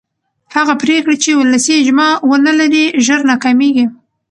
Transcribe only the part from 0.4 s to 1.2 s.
هغه پرېکړې